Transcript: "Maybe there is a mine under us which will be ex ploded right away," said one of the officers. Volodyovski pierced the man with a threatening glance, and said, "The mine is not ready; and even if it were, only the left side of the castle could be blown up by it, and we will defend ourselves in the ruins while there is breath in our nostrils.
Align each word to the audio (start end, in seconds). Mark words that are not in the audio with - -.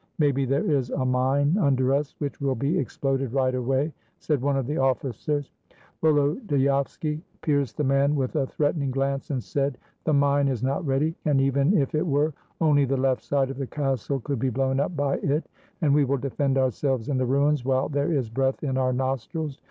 "Maybe 0.17 0.45
there 0.45 0.63
is 0.63 0.89
a 0.89 1.05
mine 1.05 1.59
under 1.59 1.93
us 1.93 2.15
which 2.17 2.41
will 2.41 2.55
be 2.55 2.79
ex 2.79 2.97
ploded 2.97 3.31
right 3.35 3.53
away," 3.53 3.93
said 4.17 4.41
one 4.41 4.57
of 4.57 4.65
the 4.65 4.79
officers. 4.79 5.51
Volodyovski 6.01 7.21
pierced 7.43 7.77
the 7.77 7.83
man 7.83 8.15
with 8.15 8.35
a 8.35 8.47
threatening 8.47 8.89
glance, 8.89 9.29
and 9.29 9.43
said, 9.43 9.77
"The 10.05 10.13
mine 10.13 10.47
is 10.47 10.63
not 10.63 10.83
ready; 10.87 11.13
and 11.25 11.39
even 11.39 11.77
if 11.77 11.93
it 11.93 12.07
were, 12.07 12.33
only 12.59 12.83
the 12.85 12.97
left 12.97 13.21
side 13.21 13.51
of 13.51 13.57
the 13.59 13.67
castle 13.67 14.19
could 14.21 14.39
be 14.39 14.49
blown 14.49 14.79
up 14.79 14.95
by 14.97 15.17
it, 15.17 15.45
and 15.83 15.93
we 15.93 16.03
will 16.03 16.17
defend 16.17 16.57
ourselves 16.57 17.07
in 17.07 17.19
the 17.19 17.25
ruins 17.27 17.63
while 17.63 17.87
there 17.87 18.11
is 18.11 18.27
breath 18.27 18.63
in 18.63 18.79
our 18.79 18.93
nostrils. 18.93 19.59